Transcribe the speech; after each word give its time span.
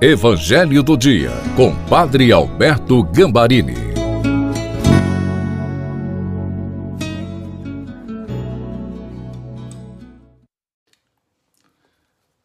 Evangelho 0.00 0.80
do 0.80 0.96
Dia, 0.96 1.32
com 1.56 1.74
Padre 1.86 2.30
Alberto 2.30 3.02
Gambarini. 3.02 3.74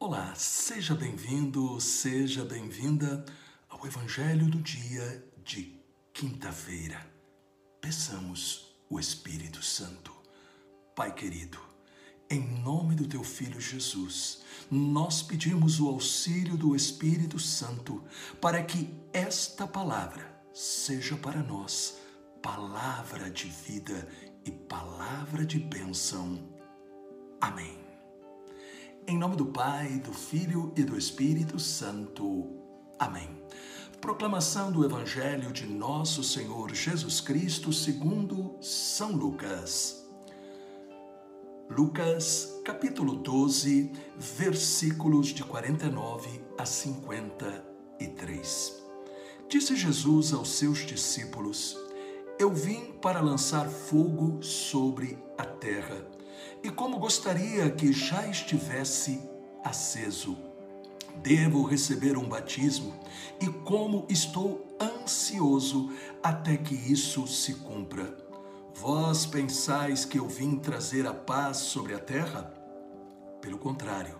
Olá, 0.00 0.34
seja 0.34 0.96
bem-vindo, 0.96 1.80
seja 1.80 2.44
bem-vinda 2.44 3.24
ao 3.68 3.86
Evangelho 3.86 4.46
do 4.46 4.58
Dia 4.58 5.24
de 5.44 5.80
quinta-feira. 6.12 6.98
Peçamos 7.80 8.76
o 8.90 8.98
Espírito 8.98 9.62
Santo. 9.62 10.10
Pai 10.96 11.14
querido, 11.14 11.60
em 12.28 12.40
nome 12.62 12.94
do 12.94 13.06
teu 13.06 13.22
Filho 13.22 13.60
Jesus, 13.60 14.40
nós 14.70 15.22
pedimos 15.22 15.78
o 15.78 15.88
auxílio 15.88 16.56
do 16.56 16.74
Espírito 16.74 17.38
Santo 17.38 18.02
para 18.40 18.62
que 18.62 18.92
esta 19.12 19.66
palavra 19.66 20.34
seja 20.52 21.16
para 21.16 21.42
nós 21.42 21.98
palavra 22.42 23.30
de 23.30 23.48
vida 23.48 24.08
e 24.44 24.50
palavra 24.50 25.44
de 25.44 25.58
bênção. 25.58 26.38
Amém. 27.40 27.78
Em 29.06 29.16
nome 29.16 29.36
do 29.36 29.46
Pai, 29.46 30.00
do 30.00 30.12
Filho 30.12 30.72
e 30.76 30.82
do 30.82 30.98
Espírito 30.98 31.60
Santo. 31.60 32.50
Amém. 32.98 33.28
Proclamação 34.00 34.72
do 34.72 34.84
Evangelho 34.84 35.52
de 35.52 35.66
Nosso 35.66 36.24
Senhor 36.24 36.74
Jesus 36.74 37.20
Cristo 37.20 37.72
segundo 37.72 38.56
São 38.60 39.12
Lucas. 39.12 39.95
Lucas, 41.68 42.60
capítulo 42.64 43.16
12, 43.16 43.90
versículos 44.16 45.26
de 45.28 45.42
49 45.42 46.40
a 46.56 46.64
53. 46.64 48.82
Disse 49.48 49.74
Jesus 49.74 50.32
aos 50.32 50.50
seus 50.50 50.86
discípulos: 50.86 51.76
Eu 52.38 52.52
vim 52.52 52.92
para 53.02 53.20
lançar 53.20 53.68
fogo 53.68 54.40
sobre 54.44 55.18
a 55.36 55.44
terra, 55.44 56.06
e 56.62 56.70
como 56.70 57.00
gostaria 57.00 57.68
que 57.68 57.92
já 57.92 58.28
estivesse 58.28 59.20
aceso. 59.64 60.38
Devo 61.16 61.64
receber 61.64 62.16
um 62.16 62.28
batismo, 62.28 62.94
e 63.40 63.48
como 63.48 64.06
estou 64.08 64.64
ansioso 64.80 65.90
até 66.22 66.56
que 66.56 66.76
isso 66.76 67.26
se 67.26 67.54
cumpra. 67.54 68.25
Vós 68.78 69.24
pensais 69.24 70.04
que 70.04 70.18
eu 70.18 70.28
vim 70.28 70.56
trazer 70.56 71.06
a 71.06 71.14
paz 71.14 71.56
sobre 71.56 71.94
a 71.94 71.98
terra? 71.98 72.52
Pelo 73.40 73.56
contrário, 73.56 74.18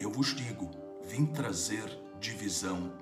eu 0.00 0.10
vos 0.10 0.34
digo, 0.34 0.70
vim 1.06 1.26
trazer 1.26 1.84
divisão. 2.18 2.92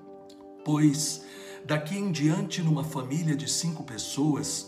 Pois 0.65 1.23
daqui 1.63 1.97
em 1.97 2.11
diante, 2.11 2.61
numa 2.61 2.83
família 2.83 3.33
de 3.33 3.49
cinco 3.49 3.81
pessoas, 3.85 4.67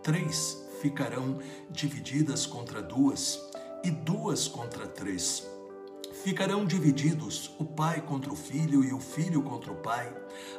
três 0.00 0.64
ficarão 0.80 1.40
divididas 1.68 2.46
contra 2.46 2.80
duas 2.80 3.40
e 3.82 3.90
duas 3.90 4.46
contra 4.46 4.86
três. 4.86 5.44
Ficarão 6.22 6.64
divididos 6.64 7.52
o 7.58 7.64
pai 7.64 8.00
contra 8.00 8.32
o 8.32 8.36
filho 8.36 8.84
e 8.84 8.92
o 8.92 9.00
filho 9.00 9.42
contra 9.42 9.72
o 9.72 9.76
pai, 9.82 10.14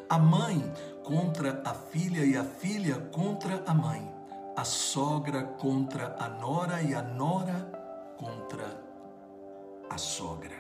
a 0.10 0.20
mãe 0.20 0.62
contra 1.06 1.62
a 1.64 1.74
filha 1.74 2.26
e 2.26 2.36
a 2.36 2.44
filha 2.44 3.00
contra 3.14 3.64
a 3.66 3.74
mãe 3.74 4.15
a 4.56 4.64
sogra 4.64 5.44
contra 5.44 6.16
a 6.18 6.30
nora 6.30 6.82
e 6.82 6.94
a 6.94 7.02
nora 7.02 7.60
contra 8.18 8.82
a 9.90 9.98
sogra. 9.98 10.56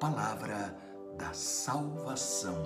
Palavra 0.00 0.76
da 1.16 1.32
salvação. 1.32 2.64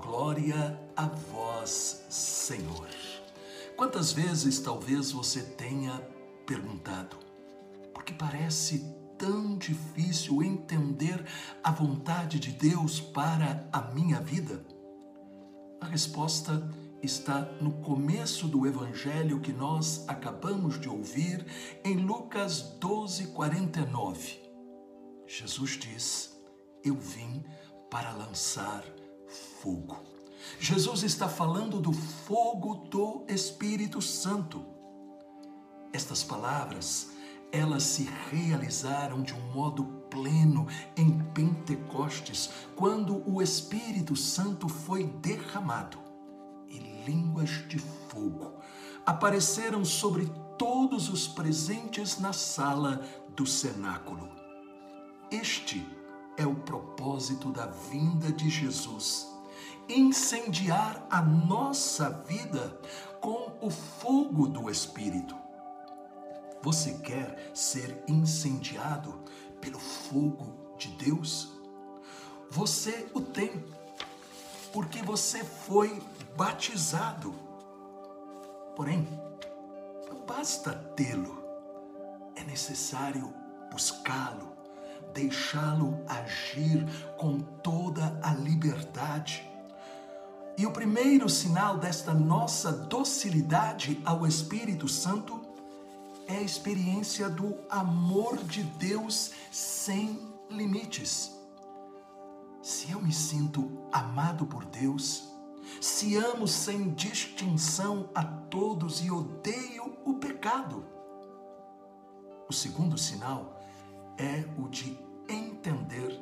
Glória 0.00 0.78
a 0.96 1.06
vós, 1.06 2.04
Senhor. 2.08 2.88
Quantas 3.76 4.12
vezes 4.12 4.58
talvez 4.58 5.12
você 5.12 5.42
tenha 5.42 6.00
perguntado, 6.44 7.16
porque 7.94 8.12
parece 8.12 8.84
tão 9.16 9.56
difícil 9.56 10.42
entender 10.42 11.24
a 11.62 11.70
vontade 11.70 12.40
de 12.40 12.50
Deus 12.50 13.00
para 13.00 13.68
a 13.72 13.82
minha 13.92 14.20
vida? 14.20 14.64
A 15.80 15.86
resposta 15.86 16.68
é 16.80 16.81
está 17.02 17.40
no 17.60 17.72
começo 17.72 18.46
do 18.46 18.64
evangelho 18.64 19.40
que 19.40 19.52
nós 19.52 20.04
acabamos 20.06 20.80
de 20.80 20.88
ouvir, 20.88 21.44
em 21.84 21.96
Lucas 21.96 22.76
12, 22.78 23.28
49. 23.28 24.40
Jesus 25.26 25.70
diz: 25.72 26.40
Eu 26.84 26.94
vim 26.94 27.44
para 27.90 28.12
lançar 28.12 28.84
fogo. 29.60 29.98
Jesus 30.60 31.02
está 31.02 31.28
falando 31.28 31.80
do 31.80 31.92
fogo 31.92 32.86
do 32.88 33.24
Espírito 33.28 34.00
Santo. 34.00 34.64
Estas 35.92 36.22
palavras, 36.22 37.10
elas 37.50 37.82
se 37.82 38.08
realizaram 38.30 39.22
de 39.22 39.34
um 39.34 39.52
modo 39.52 39.84
pleno 40.08 40.66
em 40.96 41.18
Pentecostes, 41.32 42.50
quando 42.76 43.28
o 43.28 43.42
Espírito 43.42 44.14
Santo 44.14 44.68
foi 44.68 45.04
derramado 45.04 46.11
línguas 46.78 47.66
de 47.68 47.78
fogo 47.78 48.54
apareceram 49.04 49.84
sobre 49.84 50.30
todos 50.58 51.08
os 51.08 51.26
presentes 51.26 52.18
na 52.18 52.32
sala 52.32 53.02
do 53.34 53.46
cenáculo. 53.46 54.28
Este 55.30 55.84
é 56.36 56.46
o 56.46 56.54
propósito 56.54 57.50
da 57.50 57.66
vinda 57.66 58.30
de 58.30 58.48
Jesus 58.48 59.32
incendiar 59.88 61.06
a 61.10 61.20
nossa 61.20 62.10
vida 62.26 62.78
com 63.20 63.52
o 63.60 63.70
fogo 63.70 64.46
do 64.46 64.70
Espírito. 64.70 65.36
Você 66.62 66.94
quer 66.98 67.50
ser 67.52 68.02
incendiado 68.06 69.20
pelo 69.60 69.78
fogo 69.78 70.76
de 70.78 70.88
Deus? 70.88 71.50
Você 72.50 73.06
o 73.14 73.20
tem 73.20 73.64
porque 74.72 75.02
você 75.02 75.44
foi 75.44 76.00
batizado. 76.36 77.34
Porém, 78.74 79.06
não 80.08 80.24
basta 80.24 80.72
tê-lo, 80.96 81.44
é 82.34 82.44
necessário 82.44 83.32
buscá-lo, 83.70 84.52
deixá-lo 85.12 86.02
agir 86.08 86.86
com 87.16 87.38
toda 87.40 88.18
a 88.22 88.32
liberdade. 88.34 89.48
E 90.56 90.66
o 90.66 90.70
primeiro 90.70 91.28
sinal 91.28 91.78
desta 91.78 92.12
nossa 92.12 92.72
docilidade 92.72 94.00
ao 94.04 94.26
Espírito 94.26 94.86
Santo 94.88 95.40
é 96.26 96.36
a 96.36 96.42
experiência 96.42 97.28
do 97.28 97.58
amor 97.68 98.36
de 98.44 98.62
Deus 98.62 99.32
sem 99.50 100.18
limites. 100.50 101.32
Se 102.62 102.92
eu 102.92 103.00
me 103.00 103.12
sinto 103.12 103.88
amado 103.90 104.46
por 104.46 104.64
Deus, 104.66 105.31
se 105.82 106.16
amo 106.16 106.46
sem 106.46 106.94
distinção 106.94 108.08
a 108.14 108.22
todos 108.22 109.04
e 109.04 109.10
odeio 109.10 109.98
o 110.04 110.14
pecado. 110.14 110.86
O 112.48 112.52
segundo 112.52 112.96
sinal 112.96 113.60
é 114.16 114.44
o 114.56 114.68
de 114.68 114.96
entender 115.28 116.20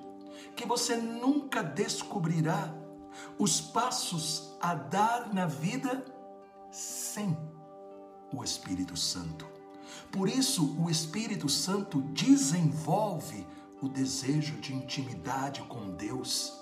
que 0.57 0.65
você 0.65 0.97
nunca 0.97 1.63
descobrirá 1.63 2.75
os 3.39 3.61
passos 3.61 4.57
a 4.63 4.75
dar 4.75 5.31
na 5.35 5.45
vida 5.45 6.07
sem 6.71 7.37
o 8.33 8.43
Espírito 8.43 8.97
Santo. 8.97 9.47
Por 10.11 10.27
isso, 10.27 10.75
o 10.83 10.89
Espírito 10.89 11.51
Santo 11.51 12.01
desenvolve 12.01 13.47
o 13.83 13.89
desejo 13.89 14.55
de 14.59 14.75
intimidade 14.75 15.61
com 15.65 15.91
Deus 15.91 16.59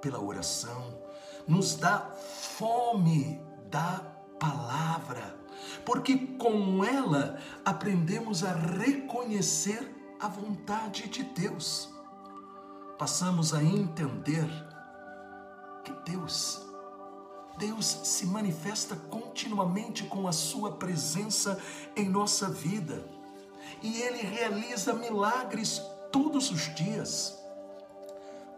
pela 0.00 0.20
oração, 0.20 0.98
nos 1.50 1.74
dá 1.74 1.98
fome 1.98 3.40
da 3.68 4.00
palavra, 4.38 5.36
porque 5.84 6.16
com 6.38 6.84
ela 6.84 7.40
aprendemos 7.64 8.44
a 8.44 8.52
reconhecer 8.52 10.14
a 10.20 10.28
vontade 10.28 11.08
de 11.08 11.24
Deus. 11.24 11.92
Passamos 12.96 13.52
a 13.52 13.62
entender 13.62 14.48
que 15.82 15.92
Deus 16.10 16.62
Deus 17.58 17.84
se 18.04 18.24
manifesta 18.24 18.96
continuamente 18.96 20.04
com 20.04 20.26
a 20.26 20.32
sua 20.32 20.72
presença 20.72 21.60
em 21.94 22.08
nossa 22.08 22.48
vida. 22.48 23.04
E 23.82 24.00
ele 24.00 24.22
realiza 24.22 24.94
milagres 24.94 25.82
todos 26.10 26.50
os 26.50 26.74
dias. 26.74 27.38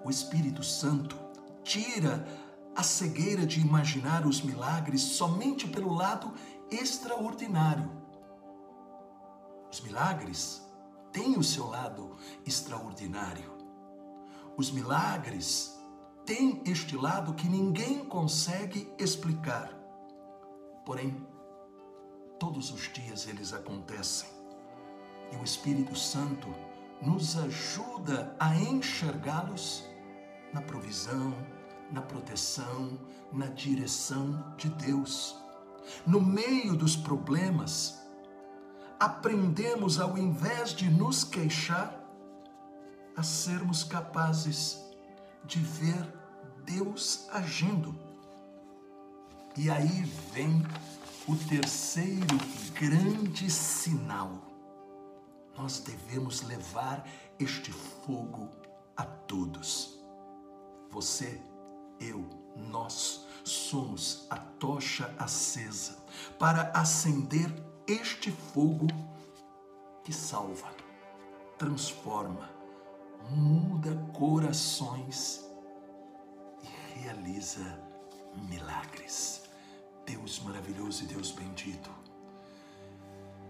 O 0.05 0.11
Espírito 0.11 0.63
Santo 0.63 1.19
tira 1.65 2.25
a 2.75 2.83
cegueira 2.83 3.45
de 3.45 3.61
imaginar 3.61 4.27
os 4.27 4.43
milagres 4.43 5.03
somente 5.03 5.69
pelo 5.69 5.93
lado 5.93 6.33
extraordinário. 6.71 7.91
Os 9.71 9.81
milagres 9.81 10.63
têm 11.13 11.39
o 11.39 11.43
seu 11.43 11.67
lado 11.67 12.17
extraordinário. 12.47 13.53
Os 14.57 14.71
milagres 14.71 15.79
tem 16.25 16.63
este 16.67 16.97
lado 16.97 17.35
que 17.35 17.49
ninguém 17.49 18.05
consegue 18.05 18.93
explicar. 18.99 19.71
Porém, 20.85 21.27
todos 22.39 22.71
os 22.71 22.93
dias 22.93 23.27
eles 23.27 23.53
acontecem. 23.53 24.29
E 25.33 25.37
o 25.37 25.45
Espírito 25.45 25.97
Santo 25.97 26.49
nos 27.01 27.37
ajuda 27.37 28.37
a 28.39 28.55
enxergá-los 28.55 29.85
na 30.53 30.61
provisão, 30.61 31.35
na 31.93 32.01
proteção, 32.01 32.99
na 33.33 33.47
direção 33.47 34.55
de 34.57 34.69
Deus. 34.71 35.37
No 36.07 36.21
meio 36.21 36.75
dos 36.75 36.97
problemas, 36.97 38.01
aprendemos, 38.99 40.01
ao 40.01 40.17
invés 40.17 40.71
de 40.71 40.89
nos 40.89 41.23
queixar, 41.23 41.99
a 43.17 43.23
sermos 43.23 43.85
capazes 43.85 44.83
de 45.45 45.59
ver 45.59 46.07
Deus 46.65 47.29
agindo. 47.31 47.95
E 49.57 49.69
aí 49.69 50.05
vem 50.33 50.65
o 51.29 51.37
terceiro 51.37 52.39
grande 52.75 53.51
sinal. 53.51 54.31
Nós 55.57 55.81
devemos 55.81 56.43
levar 56.43 57.07
este 57.39 57.71
fogo 57.71 58.49
a 58.97 59.05
todos. 59.05 59.99
Você, 60.91 61.41
eu, 62.01 62.29
nós 62.57 63.27
somos 63.45 64.27
a 64.31 64.37
tocha 64.37 65.15
acesa 65.19 65.99
para 66.39 66.71
acender 66.73 67.51
este 67.87 68.31
fogo 68.31 68.87
que 70.05 70.13
salva, 70.13 70.69
transforma, 71.59 72.51
muda 73.31 73.95
corações 74.13 75.45
e 76.63 77.01
realiza 77.01 77.79
milagres. 78.49 79.43
Deus 80.05 80.41
maravilhoso 80.41 81.05
e 81.05 81.07
Deus 81.07 81.31
bendito. 81.31 81.91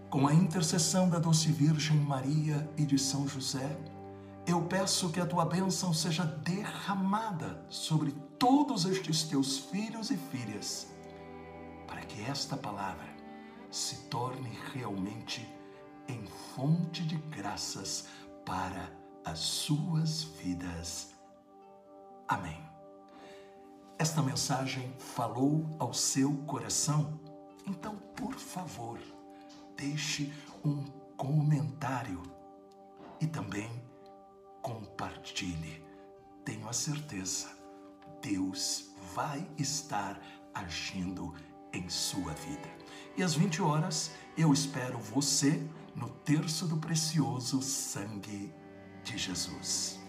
Com 0.09 0.27
a 0.27 0.33
intercessão 0.33 1.09
da 1.09 1.17
doce 1.17 1.51
Virgem 1.51 1.97
Maria 1.97 2.69
e 2.77 2.85
de 2.85 2.99
São 2.99 3.27
José, 3.27 3.75
eu 4.45 4.61
peço 4.63 5.09
que 5.09 5.21
a 5.21 5.25
tua 5.25 5.45
bênção 5.45 5.93
seja 5.93 6.25
derramada 6.25 7.65
sobre 7.69 8.11
todos 8.37 8.85
estes 8.85 9.23
teus 9.23 9.57
filhos 9.57 10.11
e 10.11 10.17
filhas, 10.17 10.87
para 11.87 12.01
que 12.01 12.21
esta 12.23 12.57
palavra 12.57 13.07
se 13.71 14.07
torne 14.09 14.51
realmente 14.73 15.47
em 16.07 16.25
fonte 16.55 17.03
de 17.03 17.15
graças 17.15 18.07
para 18.45 18.91
as 19.23 19.39
suas 19.39 20.23
vidas. 20.23 21.13
Amém. 22.27 22.61
Esta 23.97 24.21
mensagem 24.21 24.93
falou 24.99 25.65
ao 25.79 25.93
seu 25.93 26.35
coração? 26.45 27.19
Então, 27.65 27.95
por 28.15 28.33
favor, 28.33 28.99
deixe 29.77 30.33
um 30.65 30.83
comentário 31.15 32.21
e 33.21 33.27
também 33.27 33.69
compartilhe. 34.63 35.85
Tenho 36.43 36.67
a 36.67 36.73
certeza, 36.73 37.49
Deus 38.21 38.89
vai 39.13 39.47
estar 39.57 40.19
agindo 40.53 41.33
em 41.71 41.87
sua 41.89 42.33
vida. 42.33 42.69
E 43.15 43.21
às 43.21 43.35
20 43.35 43.61
horas 43.61 44.11
eu 44.35 44.51
espero 44.51 44.97
você 44.97 45.61
no 45.95 46.09
terço 46.09 46.65
do 46.65 46.77
precioso 46.77 47.61
sangue 47.61 48.51
de 49.03 49.17
Jesus. 49.17 50.02